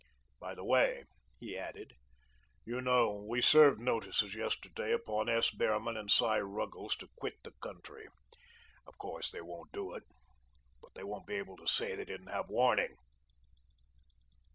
By 0.39 0.55
the 0.55 0.63
way," 0.63 1.03
he 1.39 1.55
added, 1.55 1.93
"you 2.65 2.81
know 2.81 3.11
we 3.23 3.39
served 3.39 3.79
notices 3.79 4.33
yesterday 4.33 4.93
upon 4.93 5.29
S. 5.29 5.51
Behrman 5.51 5.95
and 5.95 6.09
Cy. 6.09 6.37
Ruggles 6.39 6.95
to 6.95 7.09
quit 7.15 7.35
the 7.43 7.51
country. 7.61 8.07
Of 8.87 8.97
course, 8.97 9.29
they 9.29 9.41
won't 9.41 9.71
do 9.71 9.93
it, 9.93 10.01
but 10.81 10.95
they 10.95 11.03
won't 11.03 11.27
be 11.27 11.35
able 11.35 11.55
to 11.57 11.67
say 11.67 11.95
they 11.95 12.05
didn't 12.05 12.31
have 12.33 12.49
warning." 12.49 12.95